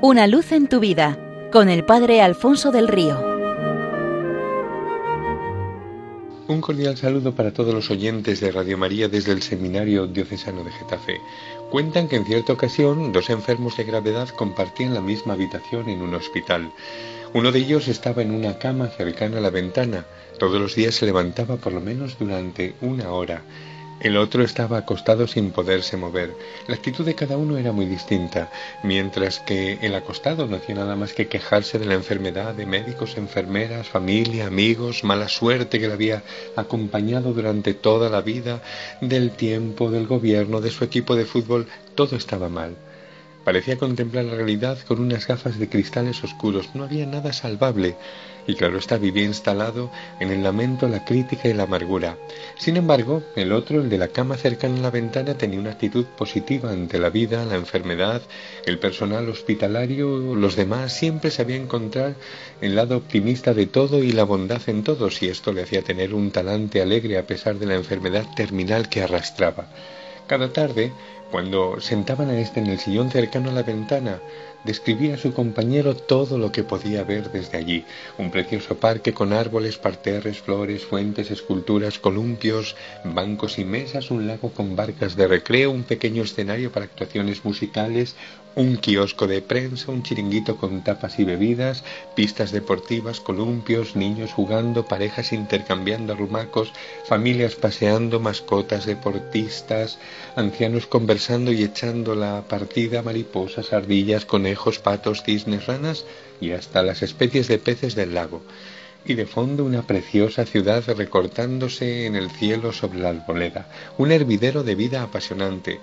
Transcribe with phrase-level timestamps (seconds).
[0.00, 1.18] Una luz en tu vida
[1.50, 3.20] con el Padre Alfonso del Río.
[6.46, 10.70] Un cordial saludo para todos los oyentes de Radio María desde el Seminario Diocesano de
[10.70, 11.20] Getafe.
[11.72, 16.14] Cuentan que en cierta ocasión dos enfermos de gravedad compartían la misma habitación en un
[16.14, 16.70] hospital.
[17.34, 20.06] Uno de ellos estaba en una cama cercana a la ventana.
[20.38, 23.42] Todos los días se levantaba por lo menos durante una hora.
[24.00, 26.32] El otro estaba acostado sin poderse mover.
[26.68, 28.48] La actitud de cada uno era muy distinta,
[28.84, 33.16] mientras que el acostado no hacía nada más que quejarse de la enfermedad de médicos,
[33.16, 36.22] enfermeras, familia, amigos, mala suerte que le había
[36.54, 38.62] acompañado durante toda la vida,
[39.00, 42.76] del tiempo, del gobierno, de su equipo de fútbol, todo estaba mal.
[43.48, 46.74] Parecía contemplar la realidad con unas gafas de cristales oscuros.
[46.74, 47.96] No había nada salvable.
[48.46, 49.90] Y claro está, vivía instalado
[50.20, 52.18] en el lamento, la crítica y la amargura.
[52.58, 56.04] Sin embargo, el otro, el de la cama cercana a la ventana, tenía una actitud
[56.04, 58.20] positiva ante la vida, la enfermedad,
[58.66, 60.92] el personal hospitalario, los demás.
[60.92, 62.16] Siempre sabía encontrar
[62.60, 66.12] el lado optimista de todo y la bondad en todos, y esto le hacía tener
[66.12, 69.68] un talante alegre a pesar de la enfermedad terminal que arrastraba.
[70.26, 70.92] Cada tarde,
[71.30, 74.20] cuando sentaban a este en el sillón cercano a la ventana,
[74.64, 77.84] describía a su compañero todo lo que podía ver desde allí.
[78.16, 84.50] Un precioso parque con árboles, parterres, flores, fuentes, esculturas, columpios, bancos y mesas, un lago
[84.52, 88.16] con barcas de recreo, un pequeño escenario para actuaciones musicales,
[88.56, 91.84] un kiosco de prensa, un chiringuito con tapas y bebidas,
[92.16, 96.72] pistas deportivas, columpios, niños jugando, parejas intercambiando arrumacos,
[97.04, 99.98] familias paseando, mascotas deportistas,
[100.34, 101.17] ancianos conversando
[101.52, 106.04] y echando la partida, mariposas, ardillas, conejos, patos, cisnes, ranas
[106.40, 108.42] y hasta las especies de peces del lago.
[109.04, 114.62] Y de fondo una preciosa ciudad recortándose en el cielo sobre la arboleda, un hervidero
[114.62, 115.80] de vida apasionante,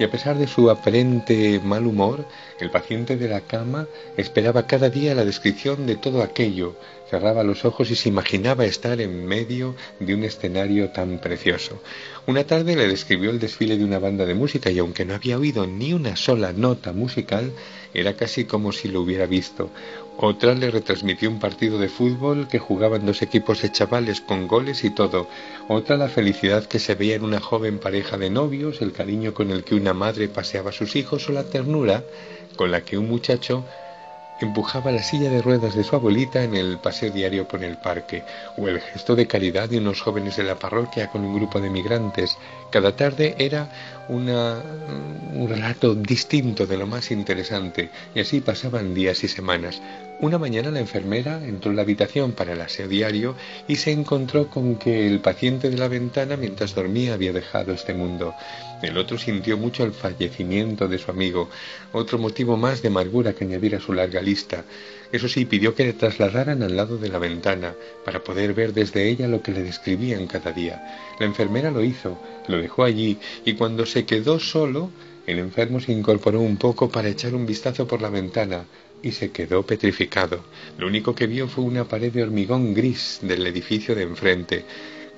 [0.00, 2.24] y a pesar de su aparente mal humor,
[2.58, 6.74] el paciente de la cama esperaba cada día la descripción de todo aquello,
[7.10, 11.82] cerraba los ojos y se imaginaba estar en medio de un escenario tan precioso.
[12.26, 15.36] Una tarde le describió el desfile de una banda de música y aunque no había
[15.36, 17.52] oído ni una sola nota musical,
[17.92, 19.68] era casi como si lo hubiera visto.
[20.22, 24.84] Otra le retransmitió un partido de fútbol que jugaban dos equipos de chavales con goles
[24.84, 25.26] y todo.
[25.66, 29.50] Otra la felicidad que se veía en una joven pareja de novios, el cariño con
[29.50, 32.02] el que una madre paseaba a sus hijos o la ternura
[32.56, 33.64] con la que un muchacho
[34.40, 38.24] empujaba la silla de ruedas de su abuelita en el paseo diario por el parque,
[38.56, 41.70] o el gesto de caridad de unos jóvenes de la parroquia con un grupo de
[41.70, 42.38] migrantes.
[42.70, 43.68] Cada tarde era
[44.10, 49.80] un relato distinto de lo más interesante, y así pasaban días y semanas.
[50.20, 54.48] Una mañana la enfermera entró en la habitación para el aseo diario y se encontró
[54.48, 58.34] con que el paciente de la ventana mientras dormía había dejado este mundo.
[58.82, 61.48] El otro sintió mucho el fallecimiento de su amigo,
[61.92, 64.64] otro motivo más de amargura que añadir a su larga lista.
[65.10, 69.08] Eso sí, pidió que le trasladaran al lado de la ventana para poder ver desde
[69.08, 71.14] ella lo que le describían cada día.
[71.18, 74.90] La enfermera lo hizo, lo dejó allí y cuando se quedó solo,
[75.26, 78.64] el enfermo se incorporó un poco para echar un vistazo por la ventana
[79.02, 80.44] y se quedó petrificado.
[80.78, 84.64] Lo único que vio fue una pared de hormigón gris del edificio de enfrente.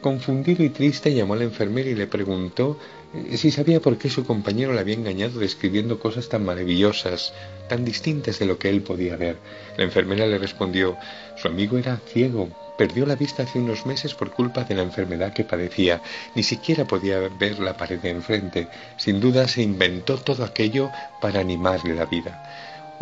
[0.01, 2.79] Confundido y triste llamó a la enfermera y le preguntó
[3.15, 7.33] eh, si sabía por qué su compañero le había engañado describiendo cosas tan maravillosas,
[7.69, 9.37] tan distintas de lo que él podía ver.
[9.77, 10.97] La enfermera le respondió
[11.37, 15.33] su amigo era ciego, perdió la vista hace unos meses por culpa de la enfermedad
[15.33, 16.01] que padecía,
[16.35, 18.69] ni siquiera podía ver la pared de enfrente.
[18.97, 20.91] Sin duda se inventó todo aquello
[21.21, 22.43] para animarle la vida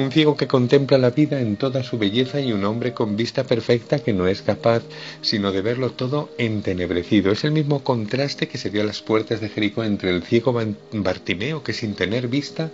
[0.02, 3.44] un ciego que contempla la vida en toda su belleza y un hombre con vista
[3.44, 4.82] perfecta que no es capaz
[5.20, 7.32] sino de verlo todo entenebrecido.
[7.32, 10.58] Es el mismo contraste que se dio a las puertas de Jericó entre el ciego
[10.92, 12.70] Bartimeo que sin tener vista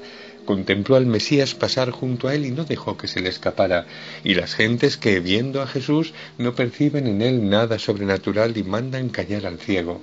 [0.46, 3.86] contempló al Mesías pasar junto a él y no dejó que se le escapara,
[4.24, 9.10] y las gentes que viendo a Jesús no perciben en él nada sobrenatural y mandan
[9.10, 10.00] callar al ciego.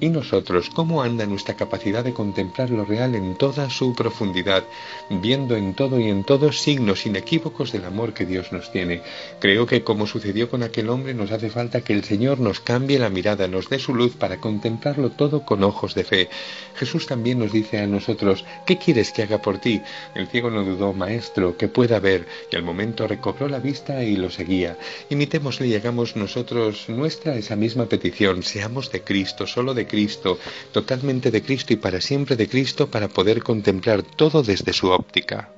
[0.00, 4.64] ¿Y nosotros cómo anda nuestra capacidad de contemplar lo real en toda su profundidad,
[5.08, 9.00] viendo en todo y en todos signos inequívocos del amor que Dios nos tiene?
[9.38, 12.98] Creo que como sucedió con aquel hombre nos hace falta que el Señor nos cambie
[12.98, 16.28] la mirada, nos dé su luz para contemplarlo todo con ojos de fe.
[16.74, 19.82] Jesús también nos dice a nosotros, ¿qué quieres que haga por ti?
[20.16, 24.16] El ciego no dudó, maestro, que pueda ver, y al momento recobró la vista y
[24.16, 24.76] lo seguía.
[25.10, 30.38] Imitémosle y hagamos nosotros nuestra esa misma petición, seamos de Cristo, solo de Cristo,
[30.72, 35.50] totalmente de Cristo y para siempre de Cristo para poder contemplar todo desde su óptica.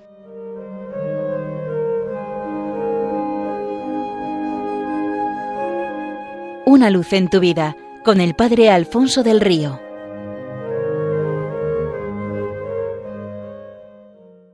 [6.66, 9.80] Una luz en tu vida con el Padre Alfonso del Río.